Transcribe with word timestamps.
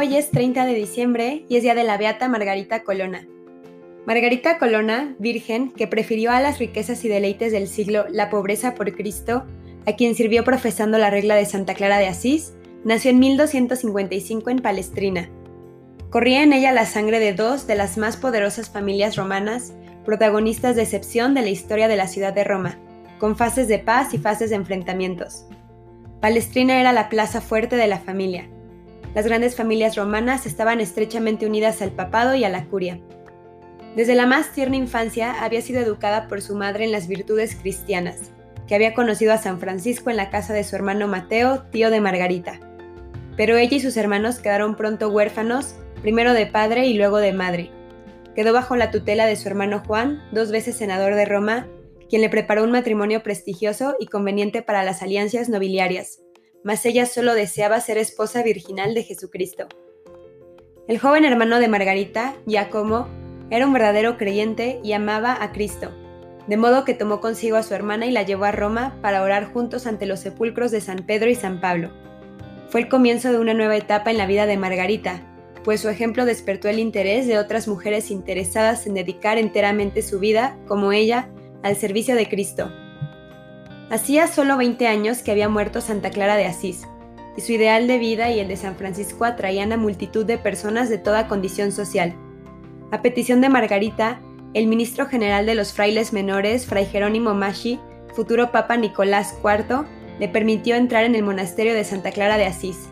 Hoy 0.00 0.14
es 0.14 0.30
30 0.30 0.64
de 0.64 0.74
diciembre 0.74 1.44
y 1.48 1.56
es 1.56 1.64
día 1.64 1.74
de 1.74 1.82
la 1.82 1.98
Beata 1.98 2.28
Margarita 2.28 2.84
Colonna. 2.84 3.26
Margarita 4.06 4.56
Colonna, 4.56 5.16
virgen, 5.18 5.72
que 5.72 5.88
prefirió 5.88 6.30
a 6.30 6.40
las 6.40 6.60
riquezas 6.60 7.04
y 7.04 7.08
deleites 7.08 7.50
del 7.50 7.66
siglo 7.66 8.04
la 8.08 8.30
pobreza 8.30 8.76
por 8.76 8.94
Cristo, 8.94 9.44
a 9.86 9.92
quien 9.94 10.14
sirvió 10.14 10.44
profesando 10.44 10.98
la 10.98 11.10
regla 11.10 11.34
de 11.34 11.46
Santa 11.46 11.74
Clara 11.74 11.98
de 11.98 12.06
Asís, 12.06 12.52
nació 12.84 13.10
en 13.10 13.18
1255 13.18 14.50
en 14.50 14.58
Palestrina. 14.60 15.30
Corría 16.10 16.44
en 16.44 16.52
ella 16.52 16.70
la 16.70 16.86
sangre 16.86 17.18
de 17.18 17.32
dos 17.32 17.66
de 17.66 17.74
las 17.74 17.98
más 17.98 18.16
poderosas 18.16 18.70
familias 18.70 19.16
romanas, 19.16 19.72
protagonistas 20.04 20.76
de 20.76 20.82
excepción 20.82 21.34
de 21.34 21.42
la 21.42 21.50
historia 21.50 21.88
de 21.88 21.96
la 21.96 22.06
ciudad 22.06 22.32
de 22.32 22.44
Roma, 22.44 22.78
con 23.18 23.36
fases 23.36 23.66
de 23.66 23.80
paz 23.80 24.14
y 24.14 24.18
fases 24.18 24.50
de 24.50 24.56
enfrentamientos. 24.56 25.46
Palestrina 26.20 26.80
era 26.80 26.92
la 26.92 27.08
plaza 27.08 27.40
fuerte 27.40 27.74
de 27.74 27.88
la 27.88 27.98
familia 27.98 28.48
las 29.18 29.26
grandes 29.26 29.56
familias 29.56 29.96
romanas 29.96 30.46
estaban 30.46 30.80
estrechamente 30.80 31.44
unidas 31.44 31.82
al 31.82 31.90
papado 31.90 32.36
y 32.36 32.44
a 32.44 32.48
la 32.48 32.66
curia. 32.66 33.00
Desde 33.96 34.14
la 34.14 34.26
más 34.26 34.52
tierna 34.52 34.76
infancia 34.76 35.42
había 35.42 35.60
sido 35.60 35.80
educada 35.80 36.28
por 36.28 36.40
su 36.40 36.54
madre 36.54 36.84
en 36.84 36.92
las 36.92 37.08
virtudes 37.08 37.56
cristianas, 37.56 38.30
que 38.68 38.76
había 38.76 38.94
conocido 38.94 39.32
a 39.32 39.38
San 39.38 39.58
Francisco 39.58 40.10
en 40.10 40.16
la 40.16 40.30
casa 40.30 40.54
de 40.54 40.62
su 40.62 40.76
hermano 40.76 41.08
Mateo, 41.08 41.64
tío 41.72 41.90
de 41.90 42.00
Margarita. 42.00 42.60
Pero 43.36 43.56
ella 43.56 43.78
y 43.78 43.80
sus 43.80 43.96
hermanos 43.96 44.38
quedaron 44.38 44.76
pronto 44.76 45.08
huérfanos, 45.08 45.74
primero 46.00 46.32
de 46.32 46.46
padre 46.46 46.86
y 46.86 46.94
luego 46.94 47.18
de 47.18 47.32
madre. 47.32 47.72
Quedó 48.36 48.52
bajo 48.52 48.76
la 48.76 48.92
tutela 48.92 49.26
de 49.26 49.34
su 49.34 49.48
hermano 49.48 49.82
Juan, 49.84 50.22
dos 50.30 50.52
veces 50.52 50.76
senador 50.76 51.16
de 51.16 51.24
Roma, 51.24 51.66
quien 52.08 52.22
le 52.22 52.30
preparó 52.30 52.62
un 52.62 52.70
matrimonio 52.70 53.24
prestigioso 53.24 53.96
y 53.98 54.06
conveniente 54.06 54.62
para 54.62 54.84
las 54.84 55.02
alianzas 55.02 55.48
nobiliarias, 55.48 56.20
mas 56.64 56.84
ella 56.86 57.06
solo 57.06 57.34
deseaba 57.34 57.80
ser 57.80 57.98
esposa 57.98 58.42
virginal 58.42 58.94
de 58.94 59.04
Jesucristo. 59.04 59.68
El 60.86 60.98
joven 60.98 61.24
hermano 61.24 61.60
de 61.60 61.68
Margarita, 61.68 62.34
Giacomo, 62.46 63.08
era 63.50 63.66
un 63.66 63.72
verdadero 63.72 64.16
creyente 64.16 64.80
y 64.82 64.92
amaba 64.92 65.36
a 65.42 65.52
Cristo, 65.52 65.90
de 66.46 66.56
modo 66.56 66.84
que 66.84 66.94
tomó 66.94 67.20
consigo 67.20 67.56
a 67.56 67.62
su 67.62 67.74
hermana 67.74 68.06
y 68.06 68.10
la 68.10 68.22
llevó 68.22 68.44
a 68.44 68.52
Roma 68.52 68.98
para 69.02 69.22
orar 69.22 69.52
juntos 69.52 69.86
ante 69.86 70.06
los 70.06 70.20
sepulcros 70.20 70.70
de 70.70 70.80
San 70.80 71.04
Pedro 71.06 71.30
y 71.30 71.34
San 71.34 71.60
Pablo. 71.60 71.90
Fue 72.68 72.80
el 72.80 72.88
comienzo 72.88 73.30
de 73.32 73.38
una 73.38 73.54
nueva 73.54 73.76
etapa 73.76 74.10
en 74.10 74.18
la 74.18 74.26
vida 74.26 74.46
de 74.46 74.56
Margarita, 74.56 75.22
pues 75.64 75.80
su 75.80 75.88
ejemplo 75.88 76.24
despertó 76.24 76.68
el 76.68 76.78
interés 76.78 77.26
de 77.26 77.38
otras 77.38 77.68
mujeres 77.68 78.10
interesadas 78.10 78.86
en 78.86 78.94
dedicar 78.94 79.36
enteramente 79.36 80.02
su 80.02 80.18
vida, 80.18 80.58
como 80.66 80.92
ella, 80.92 81.28
al 81.62 81.76
servicio 81.76 82.14
de 82.14 82.28
Cristo. 82.28 82.70
Hacía 83.90 84.26
solo 84.26 84.58
20 84.58 84.86
años 84.86 85.22
que 85.22 85.30
había 85.30 85.48
muerto 85.48 85.80
Santa 85.80 86.10
Clara 86.10 86.36
de 86.36 86.44
Asís, 86.44 86.86
y 87.38 87.40
su 87.40 87.52
ideal 87.52 87.86
de 87.86 87.98
vida 87.98 88.30
y 88.30 88.38
el 88.38 88.48
de 88.48 88.56
San 88.56 88.76
Francisco 88.76 89.24
atraían 89.24 89.72
a 89.72 89.78
multitud 89.78 90.26
de 90.26 90.36
personas 90.36 90.90
de 90.90 90.98
toda 90.98 91.26
condición 91.26 91.72
social. 91.72 92.14
A 92.90 93.00
petición 93.00 93.40
de 93.40 93.48
Margarita, 93.48 94.20
el 94.52 94.66
ministro 94.66 95.06
general 95.06 95.46
de 95.46 95.54
los 95.54 95.72
frailes 95.72 96.12
menores, 96.12 96.66
Fray 96.66 96.84
Jerónimo 96.84 97.32
Maschi, 97.32 97.80
futuro 98.14 98.52
Papa 98.52 98.76
Nicolás 98.76 99.38
IV, 99.42 99.86
le 100.18 100.28
permitió 100.28 100.74
entrar 100.76 101.04
en 101.04 101.14
el 101.14 101.22
monasterio 101.22 101.72
de 101.72 101.84
Santa 101.84 102.10
Clara 102.10 102.36
de 102.36 102.46
Asís, 102.46 102.90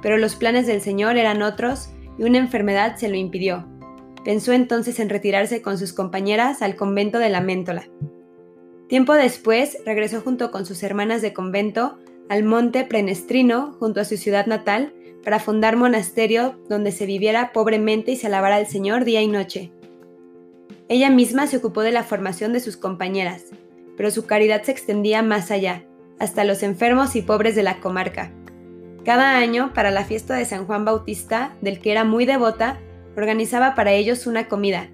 pero 0.00 0.16
los 0.16 0.36
planes 0.36 0.68
del 0.68 0.80
Señor 0.80 1.16
eran 1.16 1.42
otros 1.42 1.90
y 2.18 2.22
una 2.22 2.38
enfermedad 2.38 2.96
se 2.96 3.08
lo 3.08 3.16
impidió. 3.16 3.66
Pensó 4.24 4.52
entonces 4.52 5.00
en 5.00 5.08
retirarse 5.08 5.60
con 5.60 5.76
sus 5.76 5.92
compañeras 5.92 6.62
al 6.62 6.76
convento 6.76 7.18
de 7.18 7.30
la 7.30 7.40
Méntola. 7.40 7.88
Tiempo 8.88 9.14
después 9.14 9.78
regresó 9.84 10.20
junto 10.20 10.50
con 10.50 10.64
sus 10.64 10.82
hermanas 10.82 11.20
de 11.20 11.32
convento 11.32 11.98
al 12.28 12.44
monte 12.44 12.84
Prenestrino, 12.84 13.76
junto 13.78 14.00
a 14.00 14.04
su 14.04 14.16
ciudad 14.16 14.46
natal, 14.46 14.92
para 15.24 15.40
fundar 15.40 15.76
monasterio 15.76 16.56
donde 16.68 16.92
se 16.92 17.04
viviera 17.04 17.52
pobremente 17.52 18.12
y 18.12 18.16
se 18.16 18.28
alabara 18.28 18.56
al 18.56 18.66
Señor 18.68 19.04
día 19.04 19.22
y 19.22 19.28
noche. 19.28 19.72
Ella 20.88 21.10
misma 21.10 21.48
se 21.48 21.56
ocupó 21.56 21.80
de 21.80 21.90
la 21.90 22.04
formación 22.04 22.52
de 22.52 22.60
sus 22.60 22.76
compañeras, 22.76 23.46
pero 23.96 24.12
su 24.12 24.24
caridad 24.24 24.62
se 24.62 24.70
extendía 24.70 25.22
más 25.22 25.50
allá, 25.50 25.84
hasta 26.20 26.44
los 26.44 26.62
enfermos 26.62 27.16
y 27.16 27.22
pobres 27.22 27.56
de 27.56 27.64
la 27.64 27.80
comarca. 27.80 28.30
Cada 29.04 29.36
año, 29.36 29.72
para 29.74 29.90
la 29.90 30.04
fiesta 30.04 30.34
de 30.34 30.44
San 30.44 30.66
Juan 30.66 30.84
Bautista, 30.84 31.56
del 31.60 31.80
que 31.80 31.90
era 31.90 32.04
muy 32.04 32.24
devota, 32.24 32.78
organizaba 33.16 33.74
para 33.74 33.92
ellos 33.92 34.28
una 34.28 34.46
comida. 34.46 34.88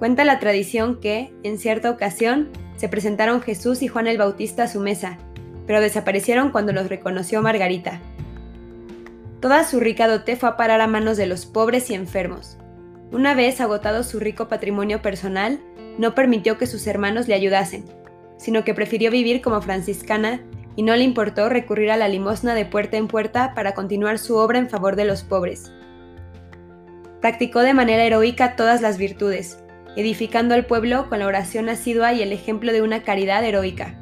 Cuenta 0.00 0.24
la 0.24 0.40
tradición 0.40 0.98
que, 1.00 1.32
en 1.44 1.58
cierta 1.58 1.90
ocasión, 1.90 2.48
se 2.76 2.88
presentaron 2.88 3.42
Jesús 3.42 3.82
y 3.82 3.88
Juan 3.88 4.06
el 4.06 4.18
Bautista 4.18 4.64
a 4.64 4.68
su 4.68 4.80
mesa, 4.80 5.18
pero 5.66 5.80
desaparecieron 5.80 6.50
cuando 6.50 6.72
los 6.72 6.88
reconoció 6.88 7.42
Margarita. 7.42 8.00
Toda 9.40 9.64
su 9.64 9.80
rica 9.80 10.08
dote 10.08 10.36
fue 10.36 10.48
a 10.48 10.56
parar 10.56 10.80
a 10.80 10.86
manos 10.86 11.16
de 11.16 11.26
los 11.26 11.46
pobres 11.46 11.90
y 11.90 11.94
enfermos. 11.94 12.56
Una 13.12 13.34
vez 13.34 13.60
agotado 13.60 14.02
su 14.02 14.18
rico 14.18 14.48
patrimonio 14.48 15.02
personal, 15.02 15.60
no 15.98 16.14
permitió 16.14 16.58
que 16.58 16.66
sus 16.66 16.86
hermanos 16.86 17.28
le 17.28 17.34
ayudasen, 17.34 17.84
sino 18.38 18.64
que 18.64 18.74
prefirió 18.74 19.10
vivir 19.10 19.40
como 19.40 19.60
franciscana 19.62 20.40
y 20.74 20.82
no 20.82 20.94
le 20.94 21.04
importó 21.04 21.48
recurrir 21.48 21.90
a 21.90 21.96
la 21.96 22.08
limosna 22.08 22.54
de 22.54 22.66
puerta 22.66 22.96
en 22.96 23.08
puerta 23.08 23.54
para 23.54 23.74
continuar 23.74 24.18
su 24.18 24.36
obra 24.36 24.58
en 24.58 24.68
favor 24.68 24.96
de 24.96 25.04
los 25.04 25.22
pobres. 25.22 25.72
Practicó 27.20 27.60
de 27.60 27.74
manera 27.74 28.04
heroica 28.04 28.56
todas 28.56 28.82
las 28.82 28.98
virtudes, 28.98 29.58
edificando 29.96 30.54
al 30.54 30.66
pueblo 30.66 31.08
con 31.08 31.18
la 31.18 31.26
oración 31.26 31.68
asidua 31.68 32.12
y 32.12 32.22
el 32.22 32.32
ejemplo 32.32 32.72
de 32.72 32.82
una 32.82 33.02
caridad 33.02 33.44
heroica. 33.44 33.98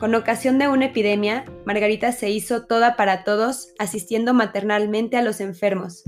Con 0.00 0.14
ocasión 0.14 0.58
de 0.58 0.68
una 0.68 0.86
epidemia, 0.86 1.44
Margarita 1.64 2.12
se 2.12 2.30
hizo 2.30 2.66
toda 2.66 2.96
para 2.96 3.22
todos, 3.24 3.72
asistiendo 3.78 4.34
maternalmente 4.34 5.16
a 5.16 5.22
los 5.22 5.40
enfermos. 5.40 6.04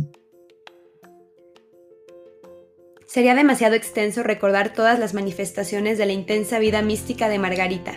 Sería 3.07 3.35
demasiado 3.35 3.77
extenso 3.77 4.23
recordar 4.23 4.73
todas 4.73 4.99
las 4.99 5.15
manifestaciones 5.15 5.97
de 5.97 6.07
la 6.07 6.13
intensa 6.13 6.59
vida 6.59 6.83
mística 6.83 7.29
de 7.29 7.39
Margarita. 7.39 7.93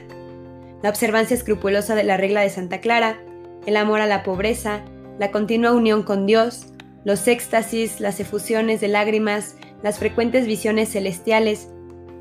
La 0.83 0.89
observancia 0.89 1.35
escrupulosa 1.35 1.95
de 1.95 2.03
la 2.03 2.15
regla 2.15 2.41
de 2.41 2.49
Santa 2.49 2.79
Clara, 2.79 3.19
el 3.65 3.75
amor 3.75 4.01
a 4.01 4.05
la 4.05 4.23
pobreza, 4.23 4.85
la 5.17 5.31
continua 5.31 5.73
unión 5.73 6.03
con 6.03 6.25
Dios, 6.25 6.67
los 7.03 7.27
éxtasis, 7.27 7.99
las 7.99 8.19
efusiones 8.19 8.79
de 8.79 8.87
lágrimas, 8.87 9.57
las 9.83 9.99
frecuentes 9.99 10.45
visiones 10.45 10.91
celestiales, 10.91 11.69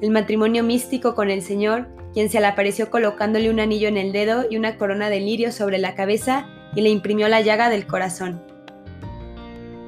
el 0.01 0.11
matrimonio 0.11 0.63
místico 0.63 1.15
con 1.15 1.31
el 1.31 1.43
Señor, 1.43 1.89
quien 2.13 2.31
se 2.31 2.41
le 2.41 2.47
apareció 2.47 2.91
colocándole 2.91 3.51
un 3.51 3.61
anillo 3.61 3.89
en 3.89 3.97
el 3.97 4.13
dedo 4.13 4.47
y 4.49 4.57
una 4.57 4.77
corona 4.77 5.11
de 5.11 5.21
lirio 5.21 5.53
sobre 5.53 5.79
la 5.79 5.95
cabeza 5.95 6.47
y 6.75 6.81
le 6.81 6.91
imprimió 6.91 7.29
la 7.29 7.41
llaga 7.41 7.71
del 7.71 7.87
corazón. 7.87 8.43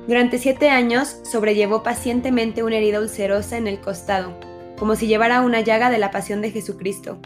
Durante 0.07 0.39
siete 0.39 0.71
años 0.71 1.21
sobrellevó 1.23 1.83
pacientemente 1.83 2.63
una 2.63 2.77
herida 2.77 3.01
ulcerosa 3.01 3.57
en 3.57 3.69
el 3.69 3.81
costado, 3.81 4.35
como 4.79 4.97
si 4.97 5.07
llevara 5.07 5.43
una 5.43 5.61
llaga 5.61 5.91
de 5.91 5.99
la 5.99 6.11
pasión 6.11 6.41
de 6.41 6.51
Jesucristo. 6.51 7.19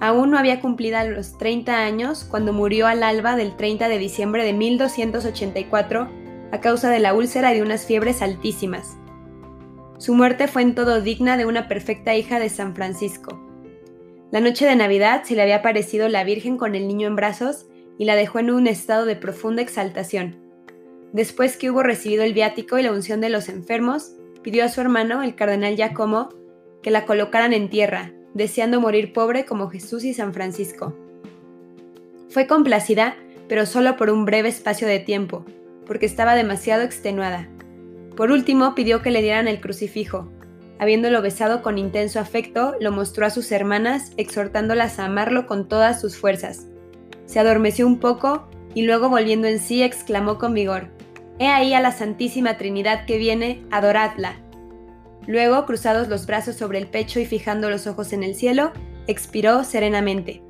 Aún 0.00 0.30
no 0.30 0.38
había 0.38 0.60
cumplido 0.60 0.98
los 1.10 1.36
30 1.38 1.76
años 1.84 2.24
cuando 2.24 2.52
murió 2.52 2.86
al 2.86 3.02
alba 3.02 3.34
del 3.36 3.56
30 3.56 3.88
de 3.88 3.98
diciembre 3.98 4.44
de 4.44 4.52
1284 4.52 6.08
a 6.52 6.60
causa 6.60 6.88
de 6.88 7.00
la 7.00 7.14
úlcera 7.14 7.52
y 7.52 7.56
de 7.56 7.62
unas 7.62 7.84
fiebres 7.84 8.22
altísimas. 8.22 8.96
Su 9.98 10.14
muerte 10.14 10.46
fue 10.46 10.62
en 10.62 10.76
todo 10.76 11.00
digna 11.00 11.36
de 11.36 11.44
una 11.44 11.66
perfecta 11.66 12.14
hija 12.14 12.38
de 12.38 12.48
San 12.48 12.74
Francisco. 12.76 13.40
La 14.30 14.40
noche 14.40 14.64
de 14.64 14.76
Navidad 14.76 15.24
se 15.24 15.34
le 15.34 15.42
había 15.42 15.56
aparecido 15.56 16.08
la 16.08 16.22
Virgen 16.22 16.56
con 16.56 16.76
el 16.76 16.86
niño 16.86 17.08
en 17.08 17.16
brazos 17.16 17.66
y 17.98 18.04
la 18.04 18.14
dejó 18.14 18.38
en 18.38 18.52
un 18.52 18.68
estado 18.68 19.06
de 19.06 19.16
profunda 19.16 19.60
exaltación. 19.60 20.36
Después 21.12 21.56
que 21.56 21.70
hubo 21.70 21.82
recibido 21.82 22.22
el 22.22 22.32
viático 22.32 22.78
y 22.78 22.82
la 22.82 22.92
unción 22.92 23.20
de 23.20 23.28
los 23.28 23.48
enfermos, 23.48 24.12
pidió 24.42 24.64
a 24.64 24.68
su 24.68 24.80
hermano, 24.80 25.22
el 25.22 25.34
cardenal 25.34 25.74
Giacomo, 25.74 26.28
que 26.80 26.92
la 26.92 27.04
colocaran 27.04 27.52
en 27.52 27.68
tierra, 27.68 28.12
deseando 28.34 28.80
morir 28.80 29.12
pobre 29.12 29.46
como 29.46 29.68
Jesús 29.68 30.04
y 30.04 30.14
San 30.14 30.32
Francisco. 30.32 30.94
Fue 32.28 32.46
complacida, 32.46 33.16
pero 33.48 33.66
solo 33.66 33.96
por 33.96 34.10
un 34.10 34.26
breve 34.26 34.48
espacio 34.48 34.86
de 34.86 35.00
tiempo, 35.00 35.44
porque 35.86 36.06
estaba 36.06 36.36
demasiado 36.36 36.84
extenuada. 36.84 37.48
Por 38.18 38.32
último, 38.32 38.74
pidió 38.74 39.00
que 39.00 39.12
le 39.12 39.22
dieran 39.22 39.46
el 39.46 39.60
crucifijo. 39.60 40.28
Habiéndolo 40.80 41.22
besado 41.22 41.62
con 41.62 41.78
intenso 41.78 42.18
afecto, 42.18 42.74
lo 42.80 42.90
mostró 42.90 43.24
a 43.24 43.30
sus 43.30 43.52
hermanas, 43.52 44.10
exhortándolas 44.16 44.98
a 44.98 45.04
amarlo 45.04 45.46
con 45.46 45.68
todas 45.68 46.00
sus 46.00 46.16
fuerzas. 46.16 46.66
Se 47.26 47.38
adormeció 47.38 47.86
un 47.86 48.00
poco 48.00 48.48
y 48.74 48.82
luego 48.82 49.08
volviendo 49.08 49.46
en 49.46 49.60
sí 49.60 49.84
exclamó 49.84 50.36
con 50.36 50.52
vigor, 50.52 50.88
He 51.38 51.46
ahí 51.46 51.74
a 51.74 51.80
la 51.80 51.92
Santísima 51.92 52.58
Trinidad 52.58 53.06
que 53.06 53.18
viene, 53.18 53.62
adoradla. 53.70 54.34
Luego, 55.28 55.64
cruzados 55.64 56.08
los 56.08 56.26
brazos 56.26 56.56
sobre 56.56 56.78
el 56.78 56.88
pecho 56.88 57.20
y 57.20 57.24
fijando 57.24 57.70
los 57.70 57.86
ojos 57.86 58.12
en 58.12 58.24
el 58.24 58.34
cielo, 58.34 58.72
expiró 59.06 59.62
serenamente. 59.62 60.42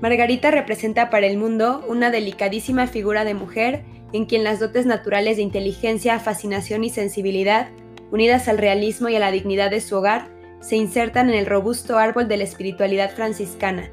Margarita 0.00 0.52
representa 0.52 1.10
para 1.10 1.26
el 1.26 1.38
mundo 1.38 1.84
una 1.88 2.12
delicadísima 2.12 2.86
figura 2.86 3.24
de 3.24 3.34
mujer 3.34 3.82
en 4.12 4.26
quien 4.26 4.44
las 4.44 4.60
dotes 4.60 4.86
naturales 4.86 5.36
de 5.36 5.42
inteligencia, 5.42 6.18
fascinación 6.20 6.84
y 6.84 6.90
sensibilidad, 6.90 7.68
unidas 8.10 8.48
al 8.48 8.58
realismo 8.58 9.08
y 9.08 9.16
a 9.16 9.20
la 9.20 9.30
dignidad 9.30 9.70
de 9.70 9.80
su 9.80 9.96
hogar, 9.96 10.28
se 10.60 10.76
insertan 10.76 11.28
en 11.28 11.36
el 11.36 11.46
robusto 11.46 11.98
árbol 11.98 12.28
de 12.28 12.36
la 12.36 12.44
espiritualidad 12.44 13.14
franciscana. 13.14 13.90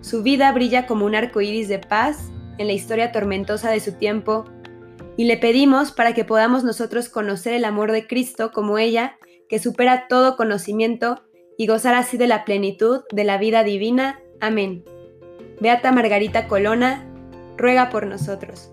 Su 0.00 0.22
vida 0.22 0.52
brilla 0.52 0.86
como 0.86 1.04
un 1.04 1.14
arco 1.14 1.40
iris 1.40 1.68
de 1.68 1.78
paz 1.78 2.30
en 2.58 2.66
la 2.66 2.72
historia 2.72 3.12
tormentosa 3.12 3.70
de 3.70 3.80
su 3.80 3.92
tiempo, 3.92 4.44
y 5.16 5.24
le 5.24 5.38
pedimos 5.38 5.92
para 5.92 6.12
que 6.12 6.24
podamos 6.24 6.62
nosotros 6.62 7.08
conocer 7.08 7.54
el 7.54 7.64
amor 7.64 7.90
de 7.92 8.06
Cristo 8.06 8.52
como 8.52 8.78
ella, 8.78 9.16
que 9.48 9.58
supera 9.58 10.08
todo 10.08 10.36
conocimiento, 10.36 11.22
y 11.58 11.66
gozar 11.66 11.94
así 11.94 12.18
de 12.18 12.26
la 12.26 12.44
plenitud 12.44 13.02
de 13.10 13.24
la 13.24 13.38
vida 13.38 13.64
divina. 13.64 14.20
Amén. 14.40 14.84
Beata 15.60 15.90
Margarita 15.90 16.48
Colona, 16.48 17.06
ruega 17.56 17.88
por 17.88 18.06
nosotros. 18.06 18.70